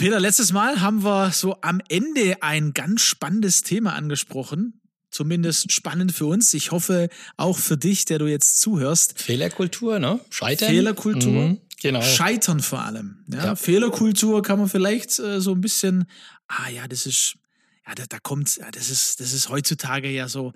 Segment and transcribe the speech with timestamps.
[0.00, 4.80] Peter, letztes Mal haben wir so am Ende ein ganz spannendes Thema angesprochen.
[5.10, 6.54] Zumindest spannend für uns.
[6.54, 9.20] Ich hoffe auch für dich, der du jetzt zuhörst.
[9.20, 10.18] Fehlerkultur, ne?
[10.30, 10.70] Scheitern.
[10.70, 11.32] Fehlerkultur.
[11.32, 12.00] Mhm, genau.
[12.00, 13.26] Scheitern vor allem.
[13.30, 13.44] Ja?
[13.44, 13.56] ja.
[13.56, 16.06] Fehlerkultur kann man vielleicht äh, so ein bisschen,
[16.48, 17.34] ah ja, das ist,
[17.86, 20.54] ja, da, da kommt, ja, das ist, das ist heutzutage ja so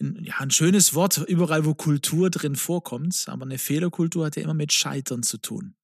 [0.00, 3.24] ein, ja, ein schönes Wort, überall wo Kultur drin vorkommt.
[3.26, 5.74] Aber eine Fehlerkultur hat ja immer mit Scheitern zu tun.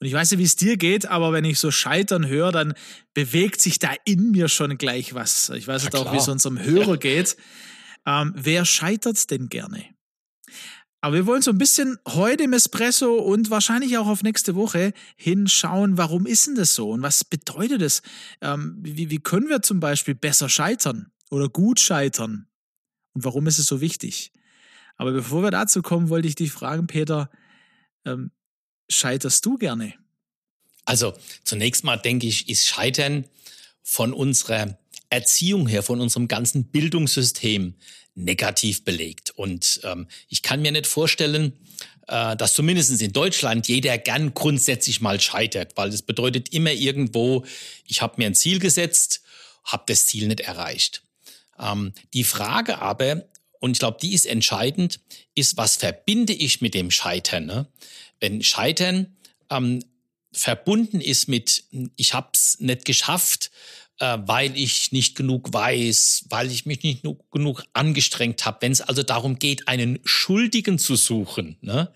[0.00, 2.74] Und ich weiß nicht, wie es dir geht, aber wenn ich so Scheitern höre, dann
[3.14, 5.50] bewegt sich da in mir schon gleich was.
[5.50, 7.36] Ich weiß nicht auch, wie es unserem Hörer geht.
[8.06, 9.84] Ähm, wer scheitert denn gerne?
[11.04, 14.94] Aber wir wollen so ein bisschen heute im Espresso und wahrscheinlich auch auf nächste Woche
[15.16, 18.00] hinschauen, warum ist denn das so und was bedeutet das?
[18.40, 22.48] Ähm, wie, wie können wir zum Beispiel besser scheitern oder gut scheitern?
[23.12, 24.32] Und warum ist es so wichtig?
[24.96, 27.30] Aber bevor wir dazu kommen, wollte ich dich fragen, Peter,
[28.06, 28.30] ähm,
[28.88, 29.94] scheiterst du gerne?
[30.84, 33.24] Also zunächst mal denke ich, ist Scheitern
[33.82, 34.78] von unserer
[35.10, 37.74] Erziehung her, von unserem ganzen Bildungssystem
[38.14, 39.30] negativ belegt.
[39.30, 41.52] Und ähm, ich kann mir nicht vorstellen,
[42.08, 47.44] äh, dass zumindest in Deutschland jeder gern grundsätzlich mal scheitert, weil das bedeutet immer irgendwo,
[47.86, 49.22] ich habe mir ein Ziel gesetzt,
[49.64, 51.02] habe das Ziel nicht erreicht.
[51.58, 53.24] Ähm, die Frage aber,
[53.60, 55.00] und ich glaube, die ist entscheidend,
[55.34, 57.46] ist, was verbinde ich mit dem Scheitern?
[57.46, 57.66] Ne?
[58.20, 59.16] Wenn Scheitern
[59.50, 59.82] ähm,
[60.32, 61.64] verbunden ist mit,
[61.96, 63.50] ich habe es nicht geschafft,
[64.00, 68.58] äh, weil ich nicht genug weiß, weil ich mich nicht genug angestrengt habe.
[68.60, 71.92] Wenn es also darum geht, einen Schuldigen zu suchen, ne?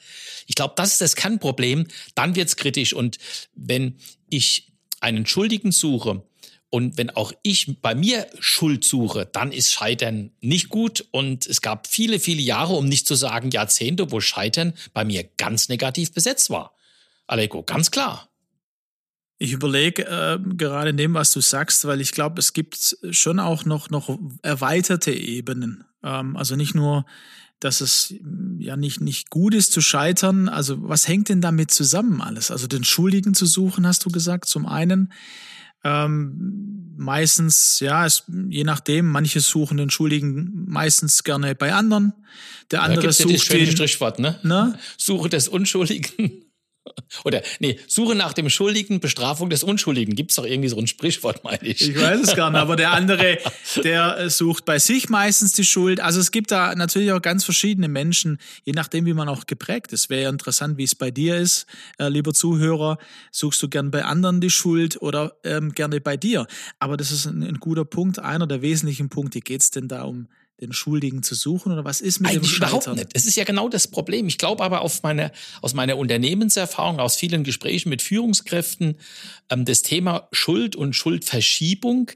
[0.46, 2.92] ich glaube, das ist das Kernproblem, dann wird's kritisch.
[2.92, 3.18] Und
[3.54, 3.98] wenn
[4.30, 6.22] ich einen Schuldigen suche,
[6.70, 11.06] und wenn auch ich bei mir Schuld suche, dann ist Scheitern nicht gut.
[11.12, 15.24] Und es gab viele, viele Jahre, um nicht zu sagen Jahrzehnte, wo Scheitern bei mir
[15.38, 16.74] ganz negativ besetzt war.
[17.26, 18.28] Aleko, ganz klar.
[19.38, 23.38] Ich überlege äh, gerade in dem, was du sagst, weil ich glaube, es gibt schon
[23.38, 25.84] auch noch, noch erweiterte Ebenen.
[26.02, 27.06] Ähm, also nicht nur,
[27.60, 28.14] dass es
[28.58, 30.48] ja nicht, nicht gut ist zu scheitern.
[30.48, 32.50] Also was hängt denn damit zusammen alles?
[32.50, 35.12] Also den Schuldigen zu suchen, hast du gesagt, zum einen.
[35.84, 42.12] Ähm, meistens, ja, es, je nachdem, manche suchen den Schuldigen meistens gerne bei anderen.
[42.70, 44.38] Der andere da sucht ja den Strichwort, ne?
[44.42, 44.78] ne?
[44.96, 46.44] Suche des Unschuldigen.
[47.24, 50.14] Oder, nee, Suche nach dem Schuldigen, Bestrafung des Unschuldigen.
[50.14, 51.80] Gibt es doch irgendwie so ein Sprichwort, meine ich.
[51.80, 53.38] Ich weiß es gar nicht, aber der andere,
[53.84, 56.00] der äh, sucht bei sich meistens die Schuld.
[56.00, 59.92] Also es gibt da natürlich auch ganz verschiedene Menschen, je nachdem, wie man auch geprägt
[59.92, 60.10] ist.
[60.10, 61.66] Wäre ja interessant, wie es bei dir ist,
[61.98, 62.98] äh, lieber Zuhörer.
[63.32, 66.46] Suchst du gern bei anderen die Schuld oder ähm, gerne bei dir?
[66.78, 69.40] Aber das ist ein, ein guter Punkt, einer der wesentlichen Punkte.
[69.40, 70.28] Geht es denn da um
[70.60, 72.68] den Schuldigen zu suchen oder was ist mit Eigentlich dem Scheitern?
[72.70, 73.10] überhaupt nicht.
[73.14, 74.26] Es ist ja genau das Problem.
[74.26, 75.32] Ich glaube aber auf meine,
[75.62, 78.96] aus meiner Unternehmenserfahrung, aus vielen Gesprächen mit Führungskräften,
[79.50, 82.10] ähm, das Thema Schuld und Schuldverschiebung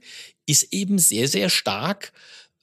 [0.46, 2.12] ist eben sehr, sehr stark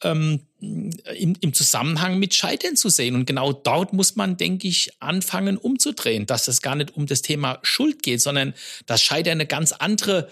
[0.04, 3.16] ähm, im, im Zusammenhang mit Scheitern zu sehen.
[3.16, 7.22] Und genau dort muss man, denke ich, anfangen umzudrehen, dass es gar nicht um das
[7.22, 8.54] Thema Schuld geht, sondern
[8.86, 10.30] dass Scheitern eine ganz andere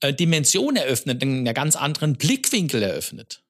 [0.00, 3.42] äh, Dimension eröffnet, einen ganz anderen Blickwinkel eröffnet.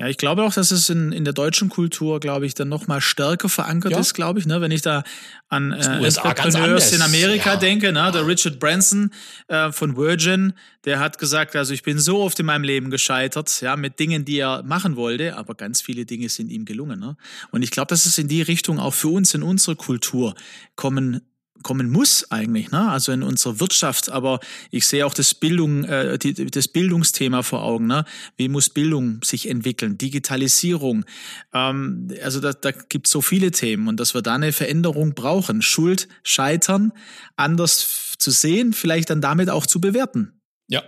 [0.00, 2.86] Ja, ich glaube auch, dass es in, in der deutschen Kultur, glaube ich, dann noch
[2.86, 3.98] mal stärker verankert ja.
[3.98, 4.46] ist, glaube ich.
[4.46, 4.60] Ne?
[4.60, 5.02] Wenn ich da
[5.48, 7.56] an äh, Entrepreneurs in Amerika ja.
[7.56, 8.08] denke, ne?
[8.12, 9.10] der Richard Branson
[9.48, 10.52] äh, von Virgin,
[10.84, 14.24] der hat gesagt, also ich bin so oft in meinem Leben gescheitert, ja, mit Dingen,
[14.24, 17.00] die er machen wollte, aber ganz viele Dinge sind ihm gelungen.
[17.00, 17.16] Ne?
[17.50, 20.36] Und ich glaube, dass es in die Richtung auch für uns in unserer Kultur
[20.76, 21.22] kommen
[21.62, 22.88] kommen muss eigentlich, ne?
[22.88, 24.10] also in unserer Wirtschaft.
[24.10, 24.40] Aber
[24.70, 27.86] ich sehe auch das Bildung, äh, die, das Bildungsthema vor Augen.
[27.86, 28.04] Ne?
[28.36, 29.98] Wie muss Bildung sich entwickeln?
[29.98, 31.04] Digitalisierung.
[31.52, 35.14] Ähm, also da, da gibt es so viele Themen und dass wir da eine Veränderung
[35.14, 35.62] brauchen.
[35.62, 36.92] Schuld, Scheitern,
[37.36, 40.40] anders zu sehen, vielleicht dann damit auch zu bewerten.
[40.68, 40.82] Ja,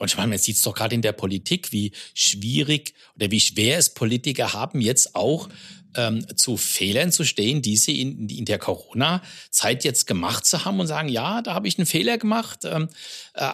[0.00, 3.38] und ich meine, man sieht es doch gerade in der Politik, wie schwierig oder wie
[3.38, 5.50] schwer es Politiker haben, jetzt auch
[5.94, 10.80] ähm, zu Fehlern zu stehen, die sie in, in der Corona-Zeit jetzt gemacht zu haben
[10.80, 12.60] und sagen, ja, da habe ich einen Fehler gemacht.
[12.64, 12.88] Ähm,
[13.34, 13.52] äh,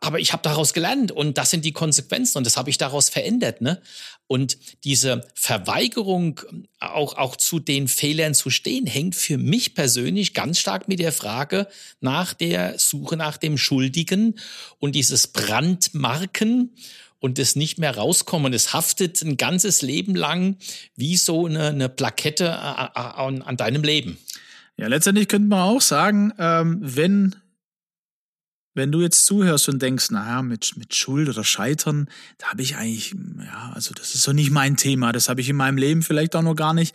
[0.00, 3.08] aber ich habe daraus gelernt und das sind die Konsequenzen und das habe ich daraus
[3.08, 3.60] verändert.
[3.60, 3.80] Ne?
[4.26, 6.40] Und diese Verweigerung,
[6.80, 11.12] auch, auch zu den Fehlern zu stehen, hängt für mich persönlich ganz stark mit der
[11.12, 11.68] Frage
[12.00, 14.38] nach der Suche nach dem Schuldigen
[14.78, 16.74] und dieses Brandmarken
[17.22, 18.52] und das nicht mehr rauskommen.
[18.52, 20.56] Es haftet ein ganzes Leben lang
[20.96, 24.18] wie so eine, eine Plakette äh, äh, an, an deinem Leben.
[24.76, 27.36] Ja, letztendlich könnte man auch sagen, ähm, wenn
[28.74, 32.08] wenn du jetzt zuhörst und denkst, naja, mit, mit Schuld oder Scheitern,
[32.38, 35.12] da habe ich eigentlich, ja, also das ist so nicht mein Thema.
[35.12, 36.94] Das habe ich in meinem Leben vielleicht auch noch gar nicht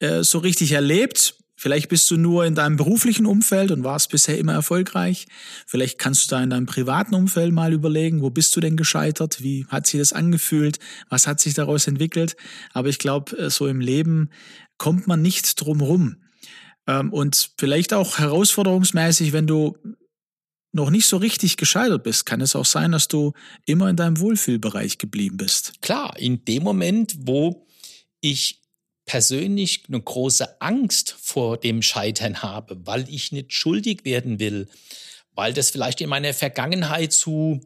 [0.00, 1.36] äh, so richtig erlebt.
[1.54, 5.28] Vielleicht bist du nur in deinem beruflichen Umfeld und warst bisher immer erfolgreich.
[5.64, 9.44] Vielleicht kannst du da in deinem privaten Umfeld mal überlegen, wo bist du denn gescheitert?
[9.44, 10.80] Wie hat sich das angefühlt?
[11.08, 12.34] Was hat sich daraus entwickelt?
[12.72, 14.30] Aber ich glaube, äh, so im Leben
[14.76, 16.16] kommt man nicht drum rum.
[16.88, 19.76] Ähm, und vielleicht auch herausforderungsmäßig, wenn du
[20.72, 23.32] noch nicht so richtig gescheitert bist, kann es auch sein, dass du
[23.66, 25.80] immer in deinem Wohlfühlbereich geblieben bist.
[25.82, 27.66] Klar, in dem Moment, wo
[28.20, 28.62] ich
[29.04, 34.68] persönlich eine große Angst vor dem Scheitern habe, weil ich nicht schuldig werden will,
[35.34, 37.60] weil das vielleicht in meiner Vergangenheit zu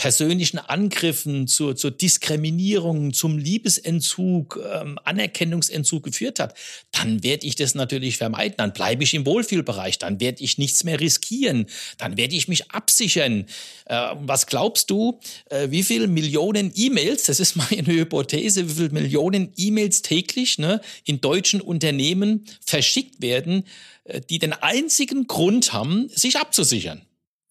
[0.00, 6.54] persönlichen Angriffen, zur, zur Diskriminierung, zum Liebesentzug, ähm, Anerkennungsentzug geführt hat,
[6.90, 8.54] dann werde ich das natürlich vermeiden.
[8.56, 11.66] Dann bleibe ich im Wohlfühlbereich, dann werde ich nichts mehr riskieren,
[11.98, 13.44] dann werde ich mich absichern.
[13.84, 15.20] Äh, was glaubst du,
[15.50, 20.80] äh, wie viele Millionen E-Mails, das ist meine Hypothese, wie viele Millionen E-Mails täglich ne,
[21.04, 23.64] in deutschen Unternehmen verschickt werden,
[24.04, 27.02] äh, die den einzigen Grund haben, sich abzusichern?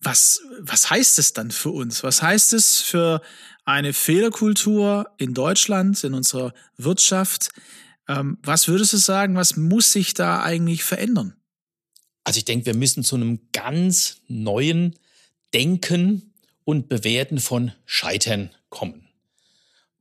[0.01, 2.03] Was, was heißt es dann für uns?
[2.03, 3.21] Was heißt es für
[3.65, 7.49] eine Fehlerkultur in Deutschland, in unserer Wirtschaft?
[8.07, 11.35] Ähm, was würdest du sagen, was muss sich da eigentlich verändern?
[12.23, 14.95] Also ich denke, wir müssen zu einem ganz neuen
[15.53, 19.07] Denken und Bewerten von Scheitern kommen.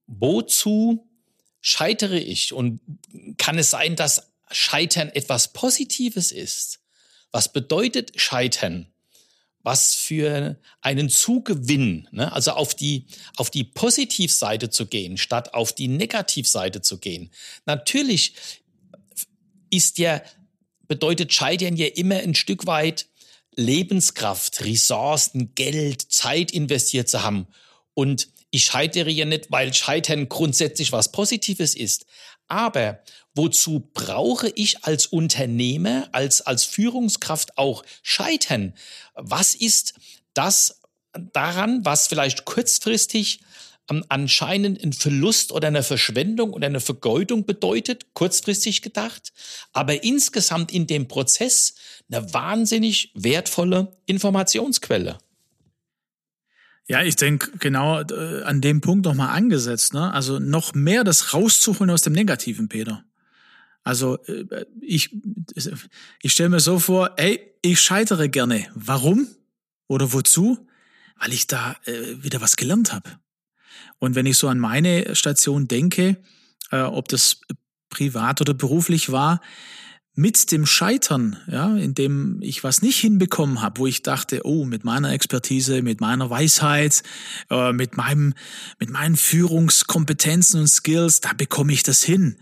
[0.06, 1.09] Wozu
[1.61, 2.53] scheitere ich?
[2.53, 2.81] Und
[3.37, 6.81] kann es sein, dass Scheitern etwas Positives ist?
[7.31, 8.93] Was bedeutet Scheitern?
[9.69, 12.32] Was für einen Zugewinn, ne?
[12.32, 13.05] also auf die,
[13.37, 17.31] auf die Positivseite zu gehen, statt auf die Negativseite zu gehen.
[17.67, 18.32] Natürlich
[19.69, 20.23] ist ja,
[20.87, 23.09] bedeutet Scheitern ja immer ein Stück weit
[23.56, 27.47] Lebenskraft, Ressourcen, Geld, Zeit investiert zu haben.
[27.93, 32.06] Und ich scheitere ja nicht, weil Scheitern grundsätzlich was Positives ist.
[32.47, 33.03] Aber
[33.38, 38.75] wozu brauche ich als Unternehmer, als, als Führungskraft auch Scheitern?
[39.14, 39.94] Was ist
[40.35, 40.82] das
[41.32, 43.40] daran, was vielleicht kurzfristig
[43.88, 49.32] ähm, anscheinend ein Verlust oder eine Verschwendung oder eine Vergeudung bedeutet, kurzfristig gedacht,
[49.73, 51.75] aber insgesamt in dem Prozess
[52.11, 55.19] eine wahnsinnig wertvolle Informationsquelle.
[56.88, 59.94] Ja, ich denke genau äh, an dem Punkt nochmal angesetzt.
[59.94, 60.12] Ne?
[60.12, 63.05] Also noch mehr das rauszuholen aus dem Negativen, Peter.
[63.88, 65.17] Also äh, ich,
[66.20, 68.67] ich stelle mir so vor, ey, ich scheitere gerne.
[68.75, 69.26] Warum
[69.87, 70.58] oder wozu?
[71.19, 73.19] Weil ich da äh, wieder was gelernt habe.
[73.99, 76.19] Und wenn ich so an meine Station denke,
[76.70, 77.40] äh, ob das
[77.88, 79.40] privat oder beruflich war,
[80.12, 84.67] mit dem Scheitern, ja, in dem ich was nicht hinbekommen habe, wo ich dachte, oh,
[84.67, 87.02] mit meiner Expertise, mit meiner Weisheit,
[87.49, 88.35] äh, mit meinem,
[88.79, 92.37] mit meinen Führungskompetenzen und Skills, da bekomme ich das hin,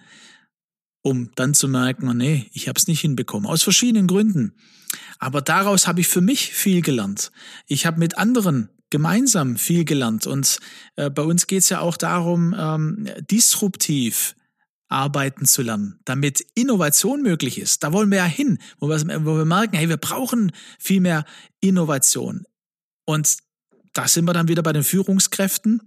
[1.07, 4.57] um dann zu merken, oh, nee, ich habe es nicht hinbekommen, aus verschiedenen Gründen.
[5.21, 7.31] Aber daraus habe ich für mich viel gelernt.
[7.69, 10.59] Ich habe mit anderen gemeinsam viel gelernt und
[10.97, 14.35] äh, bei uns geht es ja auch darum, ähm, disruptiv
[14.89, 17.85] arbeiten zu lernen, damit Innovation möglich ist.
[17.85, 21.25] Da wollen wir ja hin, wo wir, wo wir merken, hey, wir brauchen viel mehr
[21.61, 22.43] Innovation.
[23.05, 23.37] Und
[23.97, 25.81] da sind wir dann wieder bei den Führungskräften.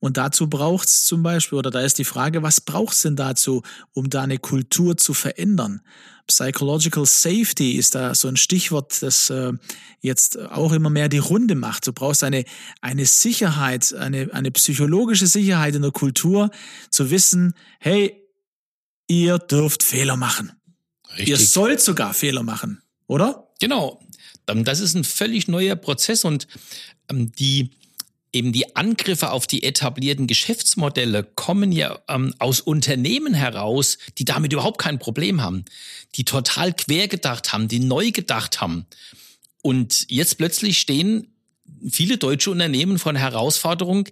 [0.00, 3.16] Und dazu braucht es zum Beispiel, oder da ist die Frage, was braucht es denn
[3.16, 5.82] dazu, um da eine Kultur zu verändern?
[6.26, 9.52] Psychological Safety ist da so ein Stichwort, das äh,
[10.00, 11.86] jetzt auch immer mehr die Runde macht.
[11.86, 12.44] Du brauchst eine,
[12.80, 16.50] eine Sicherheit, eine, eine psychologische Sicherheit in der Kultur,
[16.90, 18.16] zu wissen, hey,
[19.08, 20.52] ihr dürft Fehler machen.
[21.10, 21.28] Richtig.
[21.28, 23.52] Ihr sollt sogar Fehler machen, oder?
[23.60, 24.00] Genau.
[24.52, 26.46] Ähm, das ist ein völlig neuer Prozess und
[27.10, 27.70] ähm, die
[28.32, 34.52] eben die Angriffe auf die etablierten Geschäftsmodelle kommen ja ähm, aus Unternehmen heraus, die damit
[34.52, 35.64] überhaupt kein Problem haben,
[36.14, 38.86] die total quer gedacht haben, die neu gedacht haben.
[39.60, 41.31] Und jetzt plötzlich stehen
[41.90, 44.08] viele deutsche Unternehmen von Herausforderung,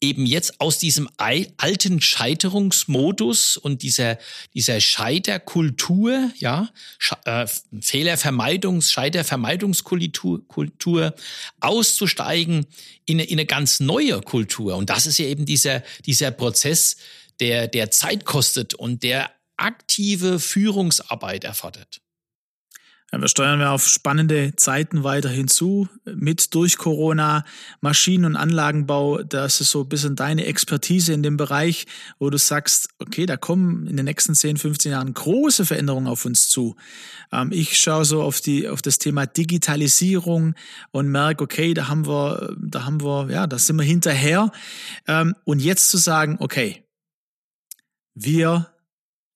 [0.00, 4.18] eben jetzt aus diesem alten Scheiterungsmodus und dieser,
[4.54, 6.70] dieser Scheiterkultur, ja,
[7.24, 7.46] äh,
[7.80, 11.14] Fehlervermeidungs-, Scheitervermeidungskultur Kultur,
[11.60, 12.66] auszusteigen
[13.06, 14.76] in eine, in eine ganz neue Kultur.
[14.76, 16.96] Und das ist ja eben dieser, dieser Prozess,
[17.40, 22.00] der, der Zeit kostet und der aktive Führungsarbeit erfordert.
[23.12, 25.88] Ja, wir steuern wir auf spannende Zeiten weiter hinzu.
[26.04, 27.44] Mit durch Corona,
[27.80, 31.86] Maschinen- und Anlagenbau, das ist so ein bisschen deine Expertise in dem Bereich,
[32.20, 36.24] wo du sagst, okay, da kommen in den nächsten 10, 15 Jahren große Veränderungen auf
[36.24, 36.76] uns zu.
[37.32, 40.54] Ähm, ich schaue so auf die, auf das Thema Digitalisierung
[40.92, 44.52] und merke, okay, da haben wir, da haben wir, ja, da sind wir hinterher.
[45.08, 46.84] Ähm, und jetzt zu sagen, okay,
[48.14, 48.70] wir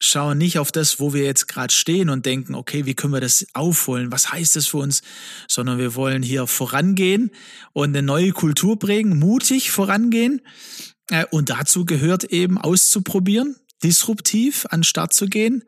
[0.04, 3.20] schauen nicht auf das, wo wir jetzt gerade stehen und denken, okay, wie können wir
[3.20, 4.12] das aufholen?
[4.12, 5.02] Was heißt das für uns?
[5.48, 7.30] Sondern wir wollen hier vorangehen
[7.72, 10.40] und eine neue Kultur prägen, mutig vorangehen.
[11.10, 15.64] Äh, und dazu gehört eben auszuprobieren, disruptiv an den Start zu gehen.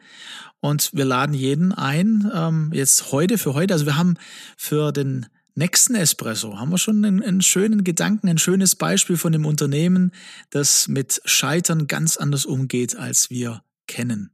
[0.60, 3.74] Und wir laden jeden ein, ähm, jetzt heute für heute.
[3.74, 4.16] Also wir haben
[4.56, 9.32] für den nächsten Espresso haben wir schon einen, einen, schönen Gedanken, ein schönes Beispiel von
[9.32, 10.12] dem Unternehmen,
[10.50, 14.30] das mit Scheitern ganz anders umgeht, als wir kennen.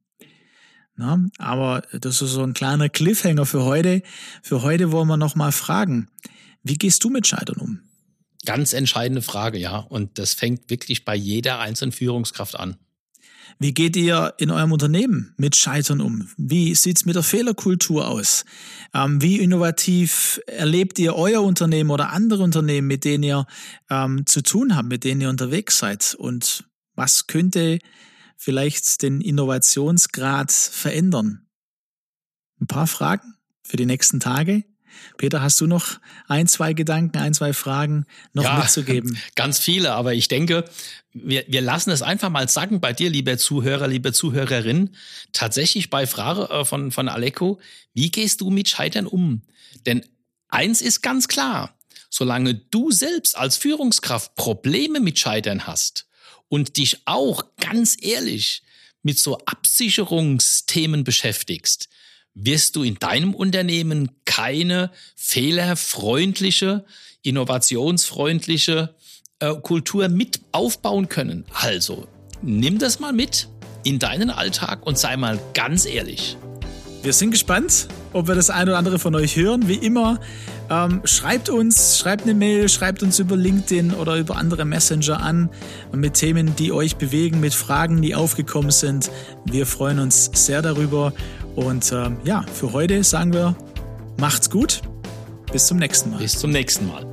[0.94, 4.02] Na, aber das ist so ein kleiner Cliffhanger für heute.
[4.42, 6.08] Für heute wollen wir noch mal fragen,
[6.62, 7.80] wie gehst du mit Scheitern um?
[8.44, 9.78] Ganz entscheidende Frage, ja.
[9.78, 12.76] Und das fängt wirklich bei jeder einzelnen Führungskraft an.
[13.58, 16.28] Wie geht ihr in eurem Unternehmen mit Scheitern um?
[16.36, 18.44] Wie sieht's mit der Fehlerkultur aus?
[18.94, 23.46] Ähm, wie innovativ erlebt ihr euer Unternehmen oder andere Unternehmen, mit denen ihr
[23.90, 26.14] ähm, zu tun habt, mit denen ihr unterwegs seid?
[26.14, 27.78] Und was könnte
[28.42, 31.46] vielleicht den Innovationsgrad verändern?
[32.60, 34.64] Ein paar Fragen für die nächsten Tage.
[35.16, 39.16] Peter, hast du noch ein, zwei Gedanken, ein, zwei Fragen noch ja, mitzugeben?
[39.36, 40.64] Ganz viele, aber ich denke,
[41.12, 44.90] wir, wir lassen es einfach mal sagen bei dir, lieber Zuhörer, liebe Zuhörerin.
[45.32, 47.60] Tatsächlich bei Frage äh, von, von Aleko,
[47.94, 49.42] wie gehst du mit Scheitern um?
[49.86, 50.04] Denn
[50.48, 51.78] eins ist ganz klar,
[52.10, 56.06] solange du selbst als Führungskraft Probleme mit Scheitern hast,
[56.52, 58.62] und dich auch ganz ehrlich
[59.02, 61.88] mit so Absicherungsthemen beschäftigst,
[62.34, 66.84] wirst du in deinem Unternehmen keine fehlerfreundliche,
[67.22, 68.94] innovationsfreundliche
[69.38, 71.46] äh, Kultur mit aufbauen können.
[71.54, 72.06] Also,
[72.42, 73.48] nimm das mal mit
[73.82, 76.36] in deinen Alltag und sei mal ganz ehrlich.
[77.02, 79.66] Wir sind gespannt, ob wir das ein oder andere von euch hören.
[79.66, 80.20] Wie immer,
[80.70, 85.50] ähm, schreibt uns, schreibt eine Mail, schreibt uns über LinkedIn oder über andere Messenger an
[85.92, 89.10] mit Themen, die euch bewegen, mit Fragen, die aufgekommen sind.
[89.44, 91.12] Wir freuen uns sehr darüber.
[91.56, 93.56] Und ähm, ja, für heute sagen wir,
[94.18, 94.80] macht's gut.
[95.52, 96.18] Bis zum nächsten Mal.
[96.18, 97.11] Bis zum nächsten Mal.